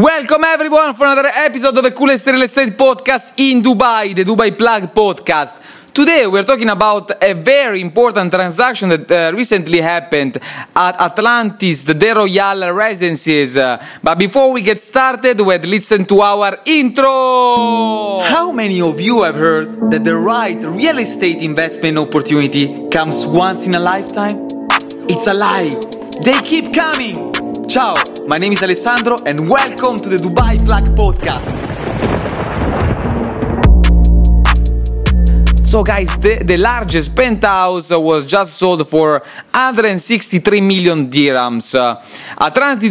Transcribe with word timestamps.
Welcome 0.00 0.44
everyone 0.44 0.94
for 0.94 1.04
another 1.04 1.28
episode 1.28 1.76
of 1.76 1.84
the 1.84 1.90
coolest 1.90 2.24
real 2.24 2.40
estate 2.40 2.74
podcast 2.74 3.34
in 3.36 3.60
Dubai, 3.60 4.14
the 4.14 4.24
Dubai 4.24 4.56
Plug 4.56 4.94
podcast. 4.94 5.60
Today 5.92 6.26
we're 6.26 6.42
talking 6.44 6.70
about 6.70 7.22
a 7.22 7.34
very 7.34 7.82
important 7.82 8.32
transaction 8.32 8.88
that 8.88 9.10
uh, 9.10 9.30
recently 9.36 9.82
happened 9.82 10.38
at 10.74 10.98
Atlantis, 10.98 11.84
the 11.84 11.92
De 11.92 12.14
Royal 12.14 12.72
Residences. 12.72 13.58
Uh, 13.58 13.84
but 14.02 14.16
before 14.18 14.54
we 14.54 14.62
get 14.62 14.80
started, 14.80 15.38
we'd 15.38 15.66
listen 15.66 16.06
to 16.06 16.22
our 16.22 16.60
intro. 16.64 18.22
How 18.22 18.52
many 18.52 18.80
of 18.80 18.98
you 19.02 19.24
have 19.24 19.34
heard 19.34 19.90
that 19.90 20.02
the 20.02 20.16
right 20.16 20.62
real 20.62 20.96
estate 20.96 21.42
investment 21.42 21.98
opportunity 21.98 22.88
comes 22.88 23.26
once 23.26 23.66
in 23.66 23.74
a 23.74 23.80
lifetime? 23.80 24.48
It's 25.10 25.26
a 25.26 25.34
lie. 25.34 25.74
They 26.24 26.40
keep 26.40 26.72
coming. 26.72 27.34
Ciao, 27.68 27.94
my 28.26 28.36
name 28.36 28.52
is 28.52 28.62
Alessandro 28.62 29.16
and 29.26 29.48
welcome 29.48 29.98
to 29.98 30.08
the 30.08 30.16
Dubai 30.16 30.62
Plug 30.64 30.84
Podcast. 30.96 32.29
So, 35.70 35.84
guys, 35.84 36.08
the, 36.18 36.42
the 36.42 36.56
largest 36.56 37.14
penthouse 37.14 37.90
was 37.90 38.26
just 38.26 38.54
sold 38.54 38.88
for 38.88 39.20
163 39.52 40.60
million 40.60 41.08
dirhams. 41.08 41.76
Uh, 41.76 42.02
Atlantis 42.36 42.90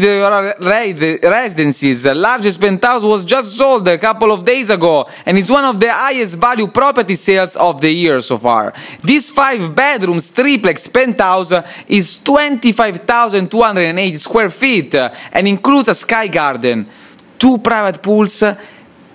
Residences, 1.21 2.03
the 2.03 2.15
largest 2.15 2.57
penthouse, 2.57 3.03
was 3.03 3.25
just 3.25 3.57
sold 3.57 3.85
a 3.89 3.97
couple 3.97 4.31
of 4.31 4.45
days 4.45 4.69
ago, 4.69 5.09
and 5.25 5.37
it's 5.37 5.49
one 5.49 5.65
of 5.65 5.77
the 5.77 5.91
highest 5.91 6.35
value 6.37 6.67
property 6.67 7.17
sales 7.17 7.57
of 7.57 7.81
the 7.81 7.91
year 7.91 8.21
so 8.21 8.37
far. 8.37 8.73
This 9.01 9.29
five 9.29 9.75
bedrooms 9.75 10.29
triplex 10.29 10.87
penthouse 10.87 11.51
is 11.85 12.15
25,280 12.23 14.17
square 14.19 14.49
feet 14.49 14.95
uh, 14.95 15.13
and 15.33 15.49
includes 15.49 15.89
a 15.89 15.95
sky 15.95 16.27
garden, 16.27 16.87
two 17.37 17.57
private 17.57 18.01
pools 18.01 18.41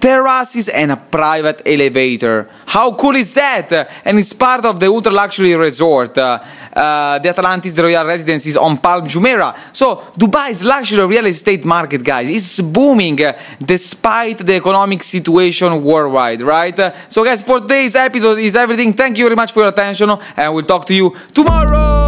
terraces 0.05 0.69
and 0.69 0.93
a 0.93 0.97
private 0.97 1.63
elevator. 1.65 2.47
How 2.67 2.93
cool 2.93 3.17
is 3.17 3.33
that? 3.33 3.73
And 4.05 4.19
it's 4.19 4.35
part 4.35 4.67
of 4.67 4.79
the 4.79 4.87
ultra 4.87 5.11
luxury 5.11 5.57
resort, 5.57 6.19
uh, 6.19 6.45
uh, 6.75 7.19
the 7.21 7.31
Atlantis 7.31 7.73
the 7.73 7.85
Royal 7.85 8.05
Residences 8.05 8.55
on 8.59 8.77
Palm 8.79 9.09
Jumeirah. 9.09 9.57
So 9.73 9.97
Dubai's 10.19 10.63
luxury 10.63 11.07
real 11.07 11.25
estate 11.25 11.65
market, 11.65 12.05
guys, 12.05 12.29
is 12.29 12.61
booming 12.61 13.25
uh, 13.25 13.33
despite 13.59 14.45
the 14.45 14.57
economic 14.57 15.03
situation 15.03 15.83
worldwide, 15.83 16.43
right? 16.43 16.79
so, 17.09 17.25
guys, 17.25 17.41
for 17.43 17.61
today's 17.61 17.95
episode 17.95 18.39
is 18.41 18.55
everything. 18.57 18.93
Thank 18.93 19.17
you 19.17 19.25
very 19.25 19.37
much 19.37 19.53
for 19.53 19.61
your 19.61 19.71
attention, 19.71 20.11
and 20.37 20.55
we'll 20.55 20.67
talk 20.67 20.85
to 20.85 20.95
you 20.95 21.17
tomorrow. 21.33 22.04